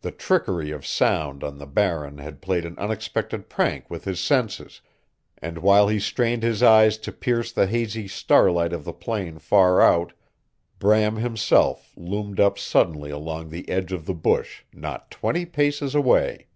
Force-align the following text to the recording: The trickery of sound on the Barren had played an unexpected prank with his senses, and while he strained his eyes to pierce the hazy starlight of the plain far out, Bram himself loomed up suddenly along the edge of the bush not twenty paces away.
The 0.00 0.10
trickery 0.10 0.72
of 0.72 0.84
sound 0.84 1.44
on 1.44 1.58
the 1.58 1.66
Barren 1.68 2.18
had 2.18 2.42
played 2.42 2.64
an 2.64 2.76
unexpected 2.76 3.48
prank 3.48 3.88
with 3.88 4.02
his 4.02 4.18
senses, 4.18 4.80
and 5.38 5.58
while 5.58 5.86
he 5.86 6.00
strained 6.00 6.42
his 6.42 6.60
eyes 6.60 6.98
to 6.98 7.12
pierce 7.12 7.52
the 7.52 7.68
hazy 7.68 8.08
starlight 8.08 8.72
of 8.72 8.82
the 8.82 8.92
plain 8.92 9.38
far 9.38 9.80
out, 9.80 10.12
Bram 10.80 11.14
himself 11.14 11.92
loomed 11.96 12.40
up 12.40 12.58
suddenly 12.58 13.10
along 13.12 13.50
the 13.50 13.68
edge 13.68 13.92
of 13.92 14.06
the 14.06 14.12
bush 14.14 14.64
not 14.72 15.08
twenty 15.08 15.46
paces 15.46 15.94
away. 15.94 16.48